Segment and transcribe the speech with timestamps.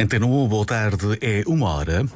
[0.00, 2.06] Antena 1, boa tarde, é uma hora.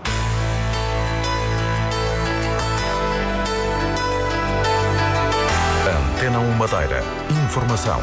[6.17, 7.03] Antena 1 Madeira.
[7.45, 8.01] Informação.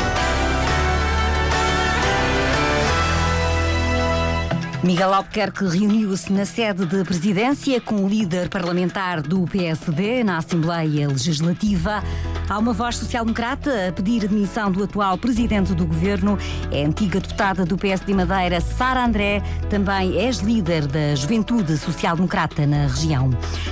[4.84, 11.08] Miguel Albuquerque reuniu-se na sede da presidência com o líder parlamentar do PSD na Assembleia
[11.08, 12.04] Legislativa.
[12.52, 16.38] Há uma voz social-democrata a pedir a demissão do atual presidente do governo.
[16.70, 22.88] É antiga deputada do PSD Madeira, Sara André, também és líder da Juventude Social-Democrata na
[22.88, 23.30] região.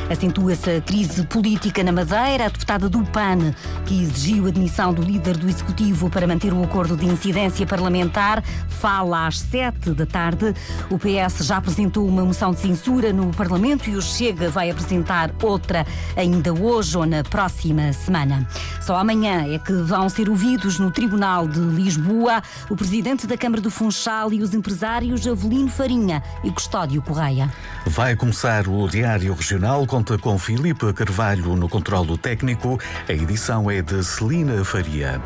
[0.10, 2.46] Acentua-se a crise política na Madeira.
[2.46, 3.54] A deputada do PAN,
[3.86, 8.42] que exigiu a demissão do líder do Executivo para manter o acordo de incidência parlamentar,
[8.70, 10.56] fala às sete da tarde.
[10.90, 15.32] O PS já apresentou uma moção de censura no Parlamento e o Chega vai apresentar
[15.44, 18.48] outra ainda hoje ou na próxima semana.
[18.82, 23.62] Só amanhã é que vão ser ouvidos no Tribunal de Lisboa o presidente da Câmara
[23.62, 27.52] do Funchal e os empresários Avelino Farinha e Custódio Correia.
[27.86, 32.80] Vai começar o Diário Regional, conta com Filipe Carvalho no controlo técnico.
[33.08, 35.22] A edição é de Celina Faria.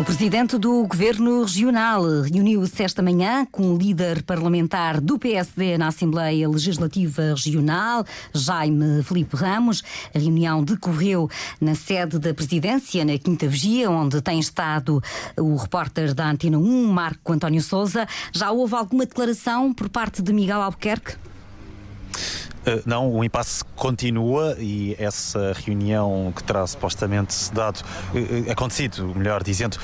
[0.00, 5.88] O presidente do Governo Regional reuniu-se esta manhã com o líder parlamentar do PSD na
[5.88, 9.82] Assembleia Legislativa Regional, Jaime Felipe Ramos.
[10.14, 11.28] A reunião decorreu
[11.60, 15.02] na sede da presidência, na Quinta Vigia, onde tem estado
[15.36, 18.08] o repórter da Antena 1, Marco António Souza.
[18.32, 21.14] Já houve alguma declaração por parte de Miguel Albuquerque?
[22.78, 29.42] Uh, não, o impasse continua e essa reunião que terá supostamente dado, uh, acontecido, melhor
[29.42, 29.78] dizendo,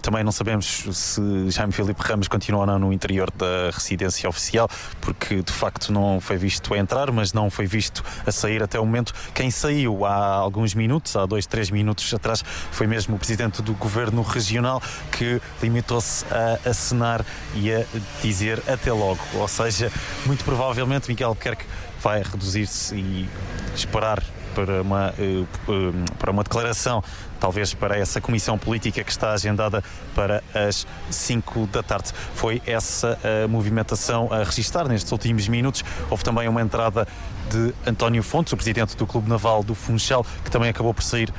[0.00, 4.68] também não sabemos se Jaime Filipe Ramos continua ou não no interior da residência oficial,
[5.00, 8.78] porque de facto não foi visto a entrar, mas não foi visto a sair até
[8.78, 9.12] o momento.
[9.34, 13.74] Quem saiu há alguns minutos, há dois, três minutos atrás, foi mesmo o presidente do
[13.74, 14.80] governo regional
[15.10, 17.24] que limitou-se a acenar
[17.54, 17.84] e a
[18.22, 19.20] dizer até logo.
[19.34, 19.90] Ou seja,
[20.26, 21.64] muito provavelmente Miguel Albuquerque
[22.02, 23.28] vai reduzir-se e
[23.74, 24.22] esperar
[24.54, 27.02] para uma, eh, eh, para uma declaração,
[27.40, 29.82] talvez para essa comissão política que está agendada
[30.14, 32.12] para as 5 da tarde.
[32.34, 35.84] Foi essa a movimentação a registrar nestes últimos minutos.
[36.10, 37.06] Houve também uma entrada
[37.50, 41.32] de António Fontes, o presidente do Clube Naval do Funchal, que também acabou por sair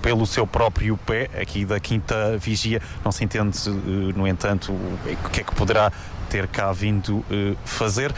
[0.00, 2.80] pelo seu próprio pé, aqui da quinta vigia.
[3.04, 3.70] Não se entende, eh,
[4.16, 5.92] no entanto, o que é que poderá
[6.30, 7.24] ter cá vindo
[7.64, 8.12] fazer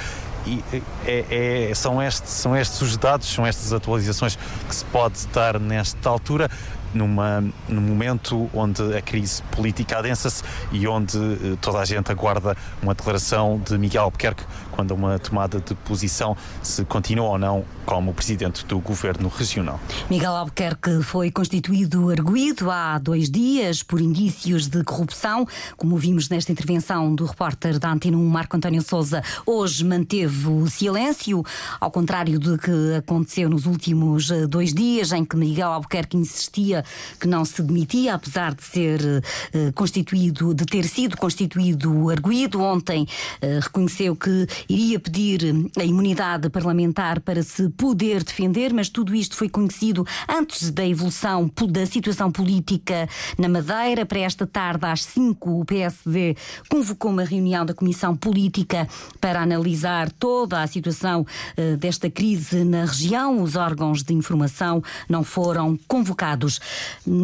[0.46, 0.64] e
[1.04, 5.58] é, é, são, estes, são estes os dados, são estas atualizações que se pode dar
[5.58, 6.48] nesta altura
[6.96, 10.42] numa, num momento onde a crise política adensa-se
[10.72, 15.60] e onde eh, toda a gente aguarda uma declaração de Miguel Albuquerque quando uma tomada
[15.60, 19.80] de posição se continua ou não como presidente do governo regional.
[20.10, 25.46] Miguel Albuquerque foi constituído arguído há dois dias por indícios de corrupção,
[25.76, 30.66] como vimos nesta intervenção do repórter da Antena 1, Marco António Souza, hoje manteve o
[30.68, 31.42] silêncio,
[31.80, 36.84] ao contrário do que aconteceu nos últimos eh, dois dias, em que Miguel Albuquerque insistia
[37.20, 42.60] que não se demitia, apesar de ser uh, constituído, de ter sido constituído arguído.
[42.60, 45.40] Ontem uh, reconheceu que iria pedir
[45.78, 51.50] a imunidade parlamentar para se poder defender, mas tudo isto foi conhecido antes da evolução
[51.68, 53.08] da situação política
[53.38, 54.06] na Madeira.
[54.06, 56.36] Para esta tarde, às 5, o PSD
[56.68, 58.88] convocou uma reunião da Comissão Política
[59.20, 61.26] para analisar toda a situação
[61.78, 63.42] desta crise na região.
[63.42, 66.60] Os órgãos de informação não foram convocados.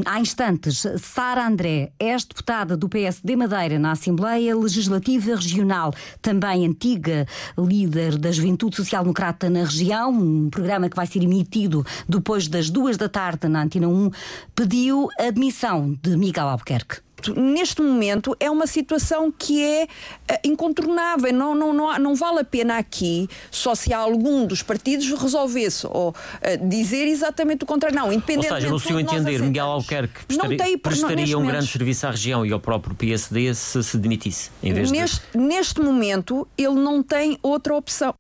[0.05, 7.27] Há instantes, Sara André, ex-deputada do PSD Madeira na Assembleia Legislativa Regional, também antiga
[7.59, 12.71] líder da Juventude Social Democrata na região, um programa que vai ser emitido depois das
[12.71, 14.11] duas da tarde na Antena 1,
[14.55, 17.01] pediu a admissão de Miguel Albuquerque
[17.31, 21.33] neste momento é uma situação que é uh, incontornável.
[21.33, 26.11] Não, não, não, não vale a pena aqui, só se algum dos partidos resolvesse ou
[26.11, 27.97] uh, dizer exatamente o contrário.
[27.97, 32.07] Não, independente Ou seja, no seu entender, Miguel Albuquerque prestaria, tem, prestaria um grande serviço
[32.07, 35.39] à região e ao próprio PSD se se demitisse, em vez neste, de...
[35.39, 38.15] Neste momento, ele não tem outra opção.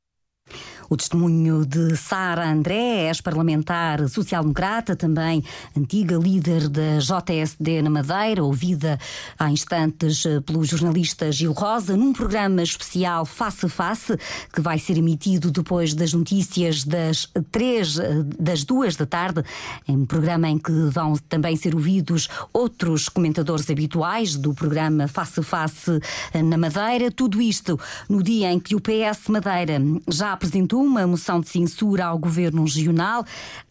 [0.92, 5.42] O testemunho de Sara André, ex-parlamentar social-democrata, também
[5.74, 9.00] antiga líder da JSD na Madeira, ouvida
[9.38, 14.18] há instantes eh, pelo jornalista Gil Rosa, num programa especial Face a Face,
[14.52, 19.42] que vai ser emitido depois das notícias das três, eh, das duas da tarde,
[19.88, 25.40] em um programa em que vão também ser ouvidos outros comentadores habituais do programa Face
[25.40, 25.98] a Face
[26.34, 27.10] eh, na Madeira.
[27.10, 27.80] Tudo isto
[28.10, 32.64] no dia em que o PS Madeira já apresentou uma moção de censura ao governo
[32.64, 33.24] regional.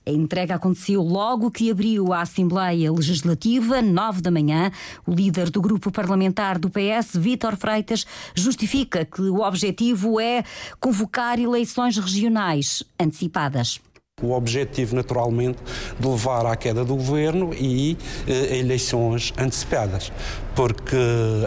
[0.06, 4.72] A entrega aconteceu logo que abriu a Assembleia Legislativa, nove da manhã.
[5.06, 10.44] O líder do grupo parlamentar do PS, Vítor Freitas, justifica que o objetivo é
[10.80, 13.80] convocar eleições regionais antecipadas
[14.22, 15.58] o objetivo, naturalmente,
[16.00, 17.98] de levar à queda do governo e
[18.28, 20.12] eh, eleições antecipadas.
[20.56, 20.98] Porque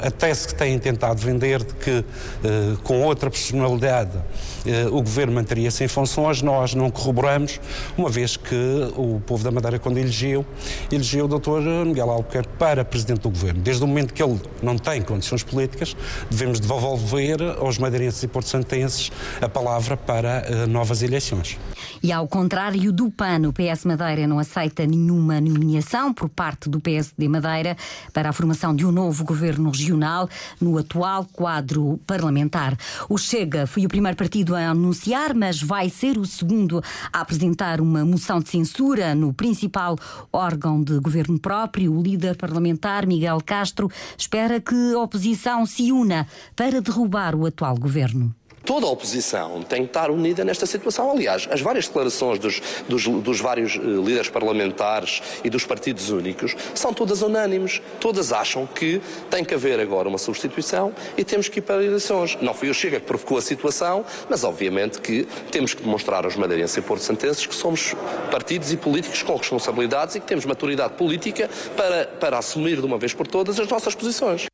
[0.02, 2.04] a tese que têm tentado vender de que
[2.42, 4.18] eh, com outra personalidade
[4.66, 7.60] eh, o governo manteria-se em funções, nós não corroboramos,
[7.98, 8.54] uma vez que
[8.96, 10.44] o povo da Madeira, quando elegeu,
[10.90, 11.86] elegeu o Dr.
[11.86, 13.60] Miguel Albuquerque para presidente do governo.
[13.60, 15.94] Desde o momento que ele não tem condições políticas,
[16.30, 19.10] devemos devolver aos madeirenses e porto-santenses
[19.40, 21.58] a palavra para uh, novas eleições.
[22.02, 26.80] E ao contrário do PAN, o PS Madeira não aceita nenhuma nomeação por parte do
[26.80, 27.76] PSD Madeira
[28.12, 30.28] para a formação de um novo governo regional
[30.60, 32.78] no atual quadro parlamentar.
[33.08, 36.82] O Chega foi o primeiro partido a anunciar, mas vai ser o segundo
[37.12, 39.98] a apresentar uma moção de censura no principal
[40.32, 41.92] órgão de governo próprio.
[41.92, 47.76] O líder parlamentar, Miguel Castro, espera que a oposição se una para derrubar o atual
[47.76, 51.10] governo toda a oposição tem que estar unida nesta situação.
[51.10, 56.56] Aliás, as várias declarações dos, dos, dos vários uh, líderes parlamentares e dos partidos únicos
[56.74, 57.82] são todas unânimes.
[58.00, 59.00] Todas acham que
[59.30, 62.36] tem que haver agora uma substituição e temos que ir para eleições.
[62.40, 66.36] Não foi o Chega que provocou a situação, mas obviamente que temos que demonstrar aos
[66.36, 67.94] madeirenses e porto-santenses que somos
[68.30, 72.98] partidos e políticos com responsabilidades e que temos maturidade política para, para assumir de uma
[72.98, 74.53] vez por todas as nossas posições.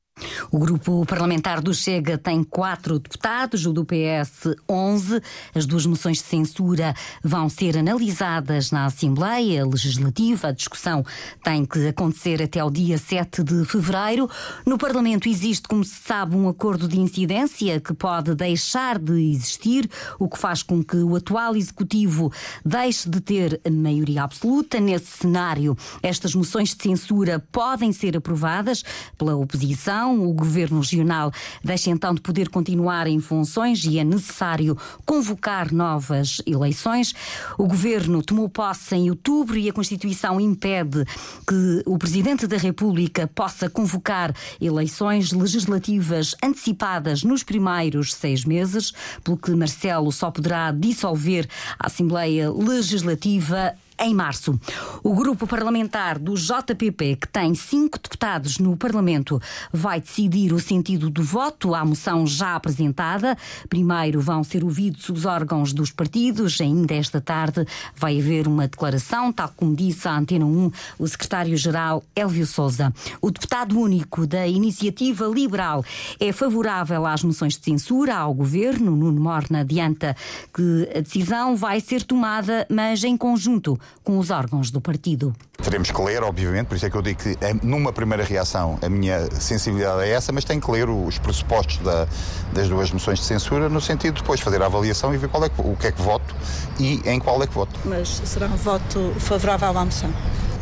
[0.50, 5.22] O grupo parlamentar do Chega tem quatro deputados, o do PS 11.
[5.54, 6.92] As duas moções de censura
[7.22, 10.48] vão ser analisadas na Assembleia Legislativa.
[10.48, 11.04] A discussão
[11.44, 14.28] tem que acontecer até o dia 7 de fevereiro.
[14.66, 19.88] No Parlamento existe, como se sabe, um acordo de incidência que pode deixar de existir,
[20.18, 22.32] o que faz com que o atual Executivo
[22.64, 24.80] deixe de ter maioria absoluta.
[24.80, 28.82] Nesse cenário, estas moções de censura podem ser aprovadas
[29.16, 31.30] pela oposição o governo regional
[31.62, 37.14] deixa então de poder continuar em funções e é necessário convocar novas eleições.
[37.58, 41.04] O governo tomou posse em outubro e a Constituição impede
[41.46, 48.92] que o Presidente da República possa convocar eleições legislativas antecipadas nos primeiros seis meses,
[49.22, 51.48] pelo que Marcelo só poderá dissolver
[51.78, 54.58] a Assembleia Legislativa em março.
[55.02, 61.10] O grupo parlamentar do JPP, que tem cinco deputados no Parlamento, vai decidir o sentido
[61.10, 63.36] do voto à moção já apresentada.
[63.68, 66.60] Primeiro vão ser ouvidos os órgãos dos partidos.
[66.60, 72.02] Ainda esta tarde vai haver uma declaração, tal como disse à Antena 1 o secretário-geral
[72.16, 72.92] Elvio Souza.
[73.20, 75.84] O deputado único da Iniciativa Liberal
[76.18, 78.96] é favorável às moções de censura ao governo.
[78.96, 80.16] Nuno Morna adianta
[80.54, 85.34] que a decisão vai ser tomada, mas em conjunto com os órgãos do partido.
[85.62, 88.78] Teremos que ler, obviamente, por isso é que eu digo que é, numa primeira reação
[88.82, 92.06] a minha sensibilidade é essa, mas tem que ler os pressupostos da,
[92.52, 95.44] das duas moções de censura no sentido de depois fazer a avaliação e ver qual
[95.44, 96.34] é que, o que é que voto
[96.78, 97.78] e em qual é que voto.
[97.84, 100.12] Mas será um voto favorável à moção?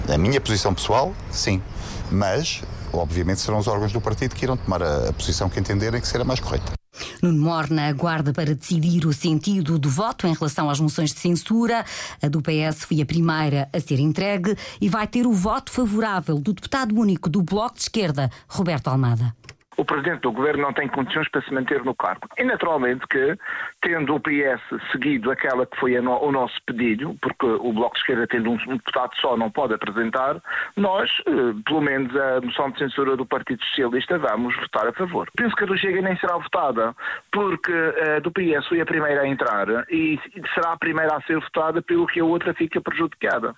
[0.08, 1.62] A minha posição pessoal, sim.
[2.10, 6.00] Mas, obviamente, serão os órgãos do partido que irão tomar a, a posição que entenderem
[6.00, 6.77] que será mais correta.
[7.22, 11.84] Nuno Morna aguarda para decidir o sentido do voto em relação às moções de censura.
[12.22, 16.38] A do PS foi a primeira a ser entregue e vai ter o voto favorável
[16.38, 19.37] do deputado único do Bloco de Esquerda, Roberto Almada
[19.78, 22.28] o Presidente do Governo não tem condições para se manter no cargo.
[22.36, 23.38] E naturalmente que,
[23.80, 28.00] tendo o PS seguido aquela que foi no, o nosso pedido, porque o Bloco de
[28.00, 30.42] Esquerda tendo um, deputado só não pode apresentar,
[30.76, 31.30] nós, eh,
[31.64, 35.28] pelo menos a moção de censura do Partido Socialista, vamos votar a favor.
[35.36, 36.94] Penso que a do Chega nem será votada,
[37.30, 40.18] porque a eh, do PS foi a primeira a entrar e
[40.54, 43.54] será a primeira a ser votada, pelo que a outra fica prejudicada.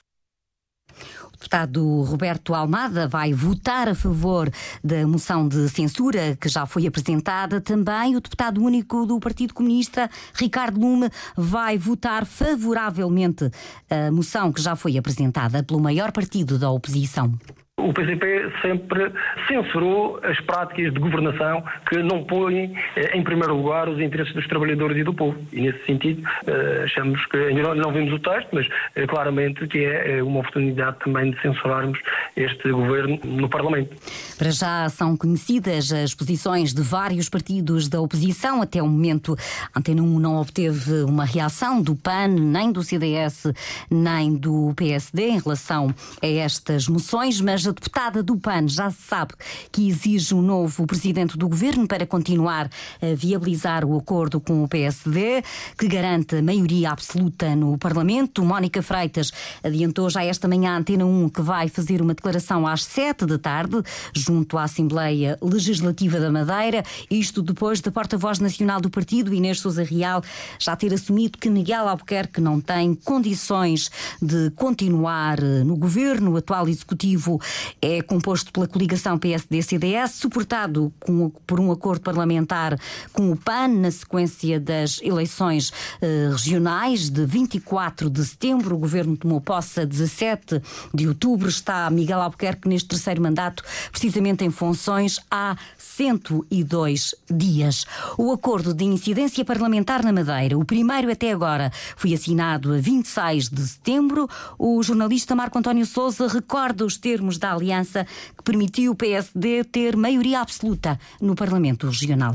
[1.26, 4.50] O deputado Roberto Almada vai votar a favor
[4.82, 7.60] da moção de censura que já foi apresentada.
[7.60, 13.50] Também o deputado único do Partido Comunista, Ricardo Lume, vai votar favoravelmente
[13.88, 17.32] a moção que já foi apresentada pelo maior partido da oposição.
[17.80, 19.12] O PCP sempre
[19.48, 24.46] censurou as práticas de governação que não põem eh, em primeiro lugar os interesses dos
[24.46, 25.36] trabalhadores e do povo.
[25.52, 29.84] E nesse sentido, eh, achamos que, ainda não vimos o texto, mas eh, claramente que
[29.84, 31.98] é uma oportunidade também de censurarmos
[32.36, 33.96] este governo no Parlamento.
[34.38, 38.62] Para já são conhecidas as posições de vários partidos da oposição.
[38.62, 39.36] Até o momento,
[39.74, 43.52] Antena 1 não obteve uma reação do PAN, nem do CDS,
[43.90, 49.34] nem do PSD em relação a estas moções, mas deputada do PAN já se sabe
[49.70, 54.68] que exige um novo presidente do governo para continuar a viabilizar o acordo com o
[54.68, 55.42] PSD,
[55.78, 58.44] que garante maioria absoluta no Parlamento.
[58.44, 62.84] Mónica Freitas adiantou já esta manhã a Antena 1 que vai fazer uma declaração às
[62.84, 63.82] sete da tarde,
[64.14, 69.82] junto à Assembleia Legislativa da Madeira, isto depois da porta-voz nacional do partido, Inês Souza
[69.82, 70.22] Real,
[70.58, 76.32] já ter assumido que Miguel Albuquerque não tem condições de continuar no governo.
[76.32, 77.40] O atual executivo
[77.80, 82.78] é composto pela coligação PSD-CDS, suportado com, por um acordo parlamentar
[83.12, 88.74] com o PAN na sequência das eleições eh, regionais de 24 de setembro.
[88.74, 90.60] O governo tomou posse a 17
[90.92, 91.48] de outubro.
[91.48, 97.86] Está Miguel Albuquerque neste terceiro mandato, precisamente em funções há 102 dias.
[98.16, 103.48] O acordo de incidência parlamentar na Madeira, o primeiro até agora, foi assinado a 26
[103.48, 104.28] de setembro.
[104.58, 109.96] O jornalista Marco António Souza recorda os termos da aliança que permitiu o PSD ter
[109.96, 112.34] maioria absoluta no Parlamento Regional.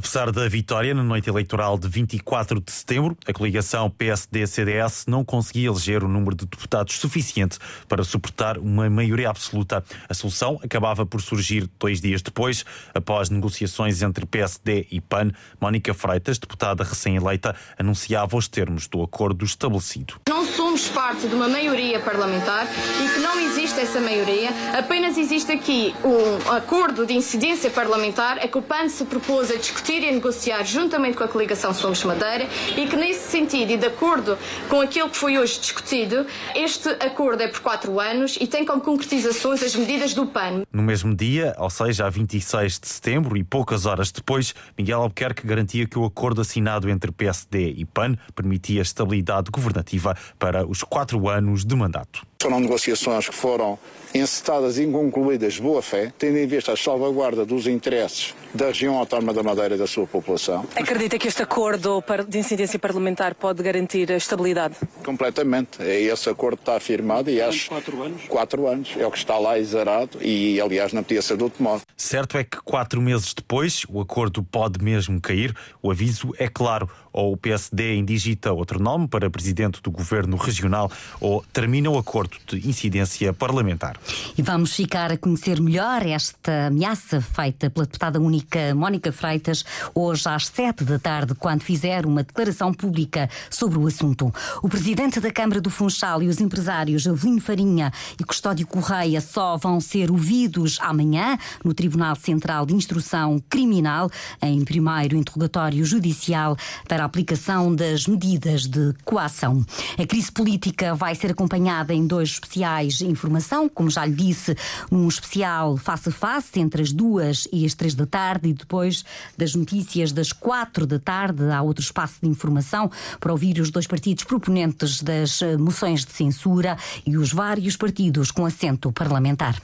[0.00, 5.68] Apesar da vitória na noite eleitoral de 24 de setembro, a coligação PSD-CDS não conseguia
[5.68, 9.84] eleger o número de deputados suficiente para suportar uma maioria absoluta.
[10.08, 12.64] A solução acabava por surgir dois dias depois,
[12.94, 15.32] após negociações entre PSD e PAN.
[15.60, 20.14] Mónica Freitas, deputada recém-eleita, anunciava os termos do acordo estabelecido.
[20.26, 20.39] Não
[20.70, 25.92] somos parte de uma maioria parlamentar e que não existe essa maioria, apenas existe aqui
[26.04, 30.62] um acordo de incidência parlamentar, é que o PAN se propôs a discutir e negociar
[30.62, 35.10] juntamente com a coligação Somos Madeira e que nesse sentido e de acordo com aquilo
[35.10, 36.24] que foi hoje discutido,
[36.54, 40.62] este acordo é por quatro anos e tem como concretizações as medidas do PAN.
[40.72, 45.44] No mesmo dia, ou seja, a 26 de setembro e poucas horas depois, Miguel Albuquerque
[45.44, 51.28] garantia que o acordo assinado entre PSD e PAN permitia estabilidade governativa para os quatro
[51.28, 52.22] anos de mandato.
[52.42, 53.78] Foram negociações que foram
[54.14, 58.96] encetadas e concluídas de boa fé, tendo em vista a salvaguarda dos interesses da região
[58.96, 60.66] autónoma da Madeira e da sua população.
[60.74, 64.74] Acredita que este acordo de incidência parlamentar pode garantir a estabilidade?
[65.04, 65.80] Completamente.
[65.80, 67.68] É esse acordo está afirmado e acho...
[67.68, 68.22] Quatro anos?
[68.28, 68.94] Quatro anos.
[68.98, 71.82] É o que está lá exarado e, aliás, não podia ser de outro modo.
[71.96, 75.54] Certo é que quatro meses depois o acordo pode mesmo cair.
[75.80, 80.90] O aviso é claro ou o PSD indigita outro nome para presidente do governo regional
[81.20, 83.99] ou termina o acordo de incidência parlamentar.
[84.36, 89.64] E vamos ficar a conhecer melhor esta ameaça feita pela deputada única Mónica Freitas
[89.94, 94.32] hoje às sete da tarde, quando fizer uma declaração pública sobre o assunto.
[94.62, 99.56] O presidente da Câmara do Funchal e os empresários Avelino Farinha e Custódio Correia só
[99.56, 106.56] vão ser ouvidos amanhã no Tribunal Central de Instrução Criminal, em primeiro interrogatório judicial
[106.88, 109.64] para a aplicação das medidas de coação.
[109.98, 114.56] A crise política vai ser acompanhada em dois especiais informação, como já lhe disse,
[114.90, 119.04] um especial face a face entre as duas e as três da tarde e depois
[119.36, 123.86] das notícias das quatro da tarde há outro espaço de informação para ouvir os dois
[123.86, 129.60] partidos proponentes das eh, moções de censura e os vários partidos com assento parlamentar.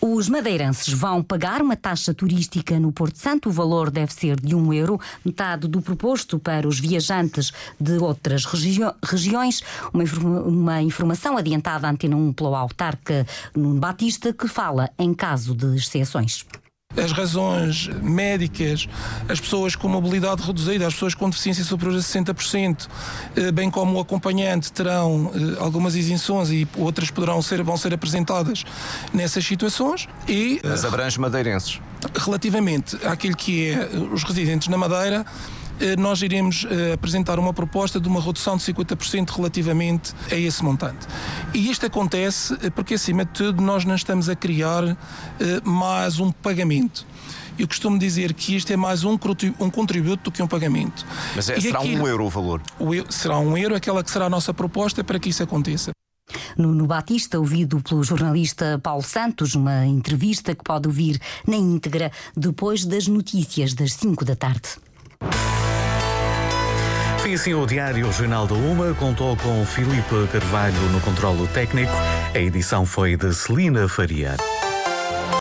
[0.00, 3.48] Os madeirenses vão pagar uma taxa turística no Porto Santo.
[3.48, 8.44] O valor deve ser de um euro, metade do proposto para os viajantes de outras
[8.44, 9.62] regi regiões.
[9.92, 10.04] Uma,
[10.44, 13.26] uma, informação adiantada à Antena 1 pelo autarca
[13.68, 16.46] Nuno Batista, que fala em caso de exceções
[16.96, 18.88] as razões médicas,
[19.28, 22.88] as pessoas com mobilidade reduzida, as pessoas com deficiência superior a 60%,
[23.36, 27.92] eh, bem como o acompanhante terão eh, algumas isenções e outras poderão ser, vão ser
[27.92, 28.64] apresentadas
[29.12, 30.08] nessas situações.
[30.26, 31.78] E, Mas abrange madeirenses.
[32.16, 35.57] Relativamente àquilo que é os residentes na Madeira, eh,
[35.98, 41.06] nós iremos eh, apresentar uma proposta de uma redução de 50% relativamente a esse montante.
[41.54, 44.96] E isto acontece eh, porque, acima de tudo, nós não estamos a criar
[45.64, 47.06] mais um pagamento.
[47.58, 49.18] Eu costumo dizer que isto é mais um,
[49.58, 51.04] um contributo do que um pagamento.
[51.34, 52.62] Mas é, será aquilo, um euro o valor?
[52.78, 55.90] O, será um euro, aquela que será a nossa proposta para que isso aconteça.
[56.56, 62.84] Nuno Batista, ouvido pelo jornalista Paulo Santos, uma entrevista que pode ouvir na íntegra depois
[62.84, 64.68] das notícias das 5 da tarde.
[67.28, 71.92] Fim assim o Diário Regional da Uma contou com Filipe Carvalho no controlo técnico.
[72.34, 74.34] A edição foi de Celina Faria.